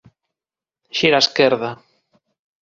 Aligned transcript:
Xira 0.97 1.17
á 1.19 1.23
esquerda 1.25 1.71